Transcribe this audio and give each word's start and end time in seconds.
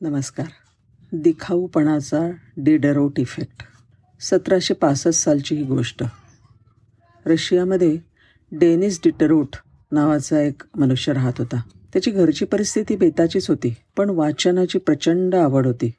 नमस्कार. 0.00 0.46
दिखाऊपणाचा 1.12 2.30
Diderot 2.56 3.20
effect. 3.20 3.62
सतराशे 4.20 4.74
पासष्ट 4.74 5.08
सालची 5.08 5.56
ही 5.56 5.62
गोष्ट. 5.62 6.04
रशियामध्ये 7.26 7.98
डेनिस 8.52 9.00
डिटरोट 9.04 9.56
नावाचा 9.92 10.40
एक 10.40 10.62
मनुष्य 10.76 11.12
राहत 11.12 11.32
होता. 11.38 11.60
त्याची 11.92 12.10
घरची 12.10 12.44
परिस्थिती 12.44 12.96
बेताचीच 12.96 13.48
होती 13.48 13.74
पण 13.96 14.10
वाचनाची 14.10 14.78
प्रचंड 14.78 15.34
आवड 15.34 15.66
होती. 15.66 15.90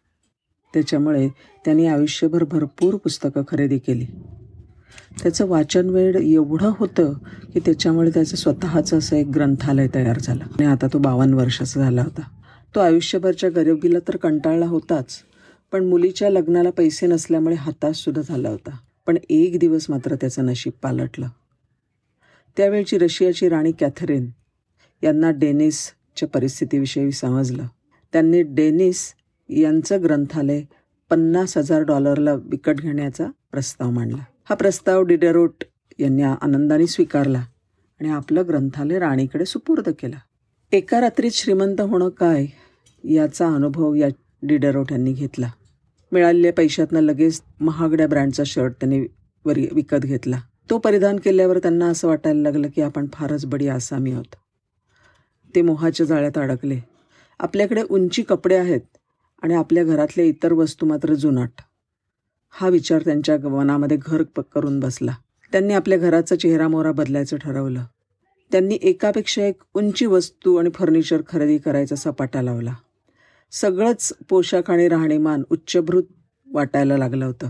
त्याच्यामुळे 0.73 1.29
त्यांनी 1.66 1.86
आयुष्यभर 1.86 2.43
भरपूर 2.43 2.95
पुस्तकं 2.95 3.41
खरेदी 3.47 3.77
केली. 3.77 4.05
त्याचं 5.23 5.47
वाचन 5.47 5.89
वेळ 5.89 6.16
एवढं 6.16 6.71
होतं 6.77 7.13
की 7.54 7.59
त्याच्यामुळे 7.59 8.09
त्याचं 8.09 8.36
स्वतःचं 8.36 8.97
असं 8.97 9.16
एक 9.16 9.27
ग्रंथालय 9.27 9.88
तयार 9.95 10.20
झालं. 10.20 10.43
आणि 10.43 10.66
आता 10.66 10.88
तो 10.93 10.97
बावन्न 10.97 11.34
वर्षाचा 11.34 11.79
झाला 11.79 12.04
होता. 12.04 12.21
तो 12.75 12.79
आयुष्यभरच्या 12.79 13.49
गरिबीला 13.49 13.99
तर 14.07 14.17
कंटाळला 14.17 14.65
होताच 14.65 15.23
पण 15.71 15.86
मुलीच्या 15.86 16.29
लग्नाला 16.29 16.69
पैसे 16.69 17.07
नसल्यामुळे 17.07 17.55
हाताशसुद्धा 17.55 18.21
झाला 18.21 18.50
होता. 18.50 18.77
पण 19.07 19.18
एक 19.29 19.60
दिवस 19.60 19.86
मात्र 19.89 20.15
त्याचं 20.15 20.46
नशीब 20.46 20.74
पालटलं. 20.82 21.27
त्यावेळची 22.57 22.97
रशियाची 22.97 23.50
राणी 23.50 23.71
कॅथरीन 23.71 24.29
यांना 25.04 25.32
डेनिसच्या 25.32 26.27
परिस्थितीविषयी 26.29 27.11
समजलं. 27.11 27.65
त्यांनी 28.13 28.41
डेनिस 28.41 29.13
यांचं 29.49 30.04
ग्रंथालय 30.04 30.63
पन्नास 31.10 31.57
हजार 31.57 31.82
डॉलरला 31.82 32.33
विकत 32.33 32.72
घेण्याचा 32.72 33.27
प्रस्ताव 33.52 33.89
मांडला. 33.89 34.23
हा 34.49 34.55
प्रस्ताव 34.55 35.03
डिडेरोट 35.03 35.63
यांनी 35.99 36.22
आनंदाने 36.22 36.88
स्वीकारला 36.88 37.44
आणि 37.99 38.09
आपलं 38.09 38.44
ग्रंथालय 38.47 38.99
राणीकडे 38.99 39.45
सुपूर्द 39.45 39.89
केलं. 39.89 40.16
एका 40.72 41.02
रात्रीत 41.02 41.31
श्रीमंत 41.31 41.81
होणं 41.81 42.09
काय 42.09 42.45
याचा 43.03 43.48
अनुभव 43.48 43.94
या 43.94 44.08
डिडरोट 44.44 44.92
यांनी 44.92 45.14
घेतला. 45.14 45.50
मिळालेल्या 46.12 46.53
पैशातनं 46.53 47.00
लगेच 47.00 47.42
महागड्या 47.59 48.08
ब्रँडचा 48.08 48.44
शर्ट 48.44 48.72
त्यांनी 48.72 49.08
वरी 49.45 49.67
विकत 49.72 49.97
घेतला. 49.97 50.39
तो 50.69 50.78
परिधान 50.78 51.17
केल्यावर 51.17 51.59
त्यांना 51.59 51.86
असं 51.86 52.08
वाटायला 52.08 52.41
लागलं 52.41 52.67
की 52.75 52.81
आपण 52.81 53.08
फारच 53.14 53.45
बडी 53.45 53.67
आसामी 53.67 54.11
आहोत. 54.11 54.36
ते 55.56 55.61
मोहाच्या 55.61 56.06
जाळ्यात 56.06 56.38
अडकले. 56.38 56.80
आपल्याकडे 57.39 57.83
उंची 57.89 58.23
कपडे 58.23 58.56
आहेत 58.56 58.81
आणि 59.41 59.53
आपल्या 59.53 59.84
घरातल्या 59.84 60.25
इतर 60.25 60.53
वस्तू 60.53 60.86
मात्र 60.86 61.13
जुनाट. 61.13 61.52
हा 62.52 62.69
विचार 62.69 63.02
त्यांच्या 63.02 63.50
मनामध्ये 63.50 63.97
घर 64.02 64.23
करून 64.53 64.80
बसला. 64.80 65.11
त्यांनी 65.52 65.73
आपल्या 65.73 65.97
घराचा 65.97 66.36
चेहरा 66.36 66.67
मोहरा 66.67 66.91
बदलायचं 66.91 67.38
ठरवलं. 67.38 67.84
त्यांनी 68.52 68.78
एकापेक्षा 68.81 69.45
एक 69.45 69.61
उंची 69.73 70.06
वस्तू 70.06 70.56
आणि 70.56 70.69
फर्निचर 70.75 71.22
खरेदी 71.30 71.58
करायचा 71.58 71.95
सपाटा 71.95 72.41
लावला. 72.41 72.73
सगळंच 73.52 74.14
पोशाख 74.30 74.72
आणि 74.72 74.88
राहणीमान 74.88 75.44
उच्चभृत 75.50 76.03
वाटायला 76.53 76.97
लागलं 76.97 77.25
होतं. 77.25 77.50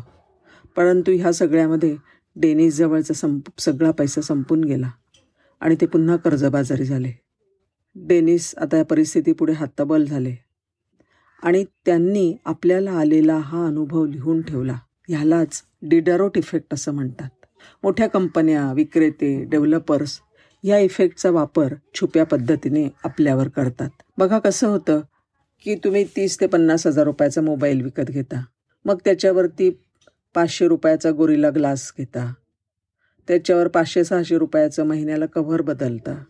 परंतु 0.77 1.11
ह्या 1.11 1.33
सगळ्यामध्ये 1.33 1.97
डेनिसजवळचा 2.35 3.13
संप 3.13 3.41
सगळा 3.57 3.91
पैसा 3.91 4.21
संपून 4.21 4.63
गेला 4.63 4.91
आणि 5.59 5.75
ते 5.81 5.85
पुन्हा 5.85 6.17
कर्जबाजारी 6.17 6.83
झाले. 6.85 7.11
डेनिस 7.95 8.53
आता 8.57 8.77
या 8.77 8.85
परिस्थितीपुढे 8.85 9.53
हत्तबल 9.53 10.05
झाले 10.05 10.35
आणि 11.43 11.65
त्यांनी 11.85 12.37
आपल्याला 12.45 12.91
आलेला 12.91 13.37
हा 13.37 13.67
अनुभव 13.67 14.05
लिहून 14.05 14.41
ठेवला. 14.41 14.77
ह्यालाच 15.09 15.63
डिडारोट 15.81 16.37
इफेक्ट 16.37 16.73
असं 16.73 16.91
म्हणतात. 16.91 17.29
मोठ्या 17.83 18.07
कंपन्या 18.07 18.73
विक्रेते 18.73 19.45
डेव्हलपर्स 19.45 20.19
या 20.63 20.79
इफेक्टचा 20.79 21.31
वापर 21.31 21.73
छुप्या 21.95 22.25
पद्धतीने 22.25 22.89
आपल्यावर 23.03 23.47
करतात. 23.47 23.89
बघा 24.17 24.39
कसं 24.39 24.67
होतं 24.67 25.01
की 25.63 25.75
तुम्ही 25.75 26.03
तीस 26.03 26.41
ते 26.41 26.47
पन्नास 26.47 26.87
हजार 26.87 27.05
रुपयाचा 27.05 27.41
मोबाईल 27.41 27.81
विकत 27.81 28.09
घेता. 28.09 28.43
मग 28.85 28.97
त्याच्यावरती 29.05 29.69
पाचशे 30.35 30.67
रुपयाचा 30.67 31.11
गोरिला 31.11 31.49
ग्लास 31.49 31.93
घेता. 31.97 32.33
त्याच्यावर 33.27 33.67
पाचशे 33.67 34.03
सहाशे 34.03 34.37
रुपयाचं 34.37 34.83
महिन्याला 34.83 35.25
कव्हर 35.25 35.61
बदलता. 35.61 36.23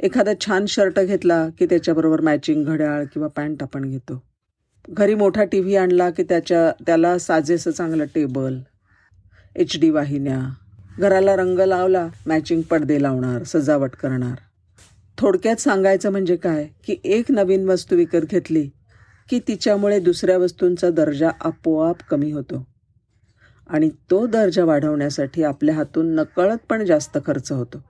एखादा 0.00 0.30
छान 0.40 0.66
शर्ट 0.66 1.00
घेतला 1.00 1.48
की 1.58 1.66
त्याच्याबरोबर 1.66 2.20
मॅचिंग 2.20 2.64
घड्याळ 2.64 3.04
किंवा 3.04 3.28
पॅन्ट 3.28 3.62
आपण 3.62 3.90
घेतो. 3.90 4.22
घरी 4.88 5.14
मोठा 5.14 5.44
टी 5.44 5.60
व्ही 5.60 5.76
आणला 5.76 6.10
की 6.10 6.22
त्याच्या 6.22 6.84
त्याला 6.86 7.18
साजेसं 7.18 7.70
चांगलं 7.70 8.04
टेबल 8.04 8.58
एच 9.56 9.80
डी 9.80 9.90
वाहिन्या 9.90 10.40
घराला 10.98 11.36
रंग 11.36 11.58
लावला 11.58 12.08
मॅचिंग 12.26 12.62
पडदे 12.62 13.02
लावणार 13.02 13.42
सजावट 13.42 13.90
करणार. 13.90 14.34
थोडक्यात 15.18 15.56
सांगायचं 15.56 16.10
म्हणजे 16.10 16.36
काय? 16.36 16.68
की 16.86 16.96
एक 17.04 17.30
नवीन 17.30 17.68
वस्तू 17.68 17.96
विकत 17.96 18.24
घेतली 18.30 18.70
की 19.30 19.40
तिच्यामुळे 19.48 20.00
दुसऱ्या 20.00 20.38
वस्तूंचा 20.38 20.90
दर्जा 20.90 21.30
आपोआप 21.40 21.96
कमी 22.10 22.30
होतो. 22.30 22.66
आणि 23.66 23.90
तो 24.10 24.26
दर्जा 24.26 24.64
वाढवण्यासाठी 24.64 25.42
आपल्या 25.42 25.74
हातून 25.74 26.14
नकळत 26.14 26.56
पण 26.68 26.84
जास्त 26.84 27.18
खर्च 27.26 27.52
होतो. 27.52 27.84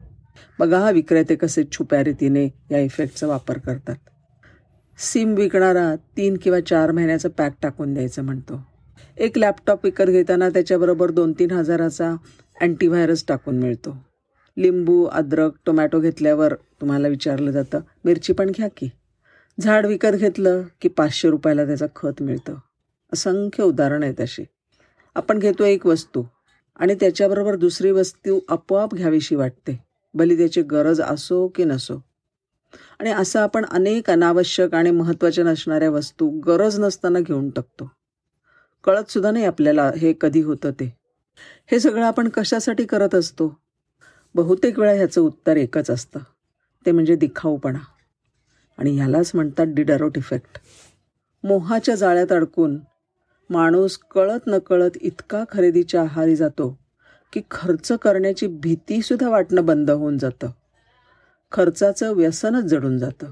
बघा 0.58 0.78
हा 0.78 0.90
विक्रेते 0.90 1.34
कसे 1.34 1.64
छुप्या 1.72 2.04
रीतीने 2.04 2.48
या 2.70 2.78
इफेक्टचा 2.78 3.26
वापर 3.26 3.58
करतात. 3.58 3.96
सिम 4.98 5.34
विकणारा 5.34 5.94
तीन 5.96 6.36
किंवा 6.36 6.60
चार 6.60 6.90
महिन्याचं 6.90 7.28
पॅक 7.28 7.52
टाकून 7.62 7.94
द्यायचं 7.94 8.22
म्हणतो. 8.22 8.66
एक 9.16 9.38
लॅपटॉप 9.38 9.80
विकत 9.84 10.04
घेताना 10.04 10.48
त्याच्याबरोबर 10.48 11.10
दोन 11.10 11.32
तीन 11.32 11.50
हजाराचा 11.50 12.14
अँटीव्हायरस 12.60 13.24
टाकून 13.28 13.58
मिळतो. 13.58 13.96
लिंबू 14.56 15.04
अद्रक 15.04 15.52
टोमॅटो 15.66 16.00
घेतल्यावर 16.00 16.54
तुम्हाला 16.54 17.08
विचारलं 17.08 17.50
जातं 17.50 17.80
मिरची 18.04 18.32
पण 18.32 18.50
घ्या 18.50 18.68
की. 18.76 18.90
झाड 19.60 19.86
विकत 19.86 20.14
घेतलं 20.14 20.62
की 20.80 20.88
पाचशे 20.88 21.30
रुपयाला 21.30 21.66
त्याचं 21.66 21.86
खत 21.96 22.22
मिळतं. 22.22 22.54
असंख्य 23.12 23.64
उदाहरण 23.64 24.02
आहेत 24.02 24.20
अशी. 24.20 24.44
आपण 25.14 25.38
घेतो 25.38 25.64
एक 25.64 25.86
वस्तू 25.86 26.22
आणि 26.76 26.94
त्याच्याबरोबर 26.94 27.56
दुसरी 27.56 27.90
वस्तू 27.90 28.40
आपोआप 28.48 28.94
घ्यावीशी 28.94 29.34
वाटते 29.34 29.84
भली 30.14 30.36
त्याची 30.36 30.62
गरज 30.62 31.00
असो 31.00 31.48
की 31.48 31.64
नसो. 31.64 32.04
आणि 32.98 33.10
असं 33.10 33.40
आपण 33.40 33.64
अनेक 33.64 34.10
अनावश्यक 34.10 34.74
आणि 34.74 34.90
महत्त्वाच्या 34.90 35.44
नसणाऱ्या 35.44 35.90
वस्तू 35.90 36.28
गरज 36.28 36.80
नसताना 36.80 37.20
घेऊन 37.20 37.50
टाकतो. 37.50 37.90
कळतसुद्धा 38.84 39.30
नाही 39.30 39.44
आपल्याला 39.44 39.92
हे 39.98 40.14
कधी 40.20 40.40
होतं 40.40 40.70
ते. 40.70 40.96
हे 41.66 41.80
सगळं 41.80 42.04
आपण 42.04 42.28
कशासाठी 42.28 42.84
करत 42.84 43.14
असतो? 43.14 43.63
बहुतेक 44.34 44.78
वेळा 44.78 44.92
ह्याचं 44.92 45.20
उत्तर 45.20 45.56
एकच 45.56 45.90
असतं. 45.90 46.18
ते 46.86 46.92
म्हणजे 46.92 47.16
दिखाऊपणा. 47.16 47.78
आणि 48.78 48.96
ह्यालाच 48.96 49.30
म्हणतात 49.34 49.66
डिडरोट 49.68 50.18
इफेक्ट. 50.18 50.60
मोहाच्या 51.44 51.94
जाळ्यात 51.94 52.32
अडकून 52.32 52.78
माणूस 53.50 53.98
कळत 53.98 54.40
नकळत 54.46 54.90
इतका 55.00 55.44
खरेदीच्या 55.50 56.02
आहारी 56.02 56.36
जातो 56.36 56.78
की 57.32 57.40
खर्च 57.50 57.92
करण्याची 57.92 58.46
भीतीसुद्धा 58.46 59.28
वाटणं 59.28 59.66
बंद 59.66 59.90
होऊन 59.90 60.18
जातं. 60.18 60.50
खर्चाचं 61.52 62.12
व्यसनच 62.12 62.64
जडून 62.64 62.98
जातं. 62.98 63.30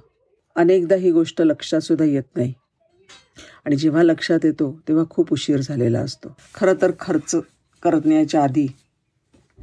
अनेकदा 0.57 0.95
ही 0.95 1.11
गोष्ट 1.11 1.43
लक्षातसुद्धा 1.43 2.05
येत 2.05 2.37
नाही. 2.37 2.55
आणि 3.65 3.77
जेव्हा 3.77 4.03
लक्षात 4.03 4.39
येतो 4.45 4.81
तेव्हा 4.89 5.05
खूप 5.11 5.33
उशीर 5.33 5.61
झालेला 5.61 6.01
असतो. 6.01 6.37
खरं 6.55 6.75
तर 6.83 6.91
खर्च 7.01 7.35
करण्याच्या 7.83 8.45
आधी 8.45 8.67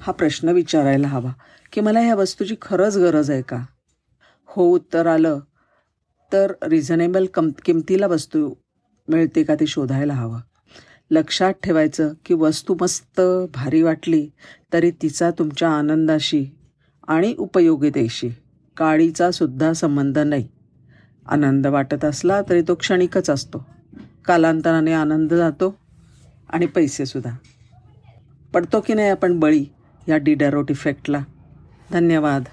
हा 0.02 0.12
प्रश्न 0.12 0.50
विचारायला 0.50 1.08
हवा 1.08 1.32
की 1.74 1.82
मला 1.82 2.00
ह्या 2.00 2.16
वस्तूची 2.16 2.56
खरंच 2.62 2.98
गरज 2.98 3.32
आहे 3.32 3.42
का? 3.42 3.66
हो 4.46 4.64
उत्तर 4.64 5.08
आलं. 5.08 5.40
तर 6.34 6.54
रिझनेबल 6.64 7.26
कम 7.26 7.50
किमतीला 7.66 8.08
वस्तू 8.08 8.54
मिळते 9.08 9.44
का 9.44 9.56
ते 9.56 9.68
शोधायला 9.68 10.14
हवं. 10.14 10.40
लक्षात 11.12 11.54
ठेवायचं 11.64 12.14
की 12.26 12.34
वस्तू 12.34 12.76
मस्त 12.82 13.22
भारी 13.54 13.82
वाटली 13.82 14.30
तरी 14.74 14.92
तिचा 14.92 15.32
तुमच्या 15.32 15.70
आनंदाशी 15.70 16.46
आणि 17.08 17.36
उपयोगितेशी 17.38 18.30
काळीचा 18.78 19.32
सुद्धा 19.32 19.74
संबंध 19.74 20.20
नाही. 20.20 20.48
आनंद 21.26 21.68
वाटत 21.68 22.06
असला 22.06 22.42
तरी 22.50 22.62
तो 22.62 22.76
क्षणिकच 22.76 23.30
असतो. 23.30 23.66
कालांतराने 24.26 24.94
आनंद 24.94 25.34
जातो 25.34 25.76
आणि 26.50 26.66
पैसेसुद्धा 26.66 27.32
पडतो 28.54 28.82
की 28.82 28.94
नाही 28.94 29.10
आपण 29.10 29.40
बळी? 29.40 29.66
या 30.08 30.18
डिडॅरोट 30.18 30.72
इफेक्टला 30.72 31.24
धन्यवाद. 31.92 32.50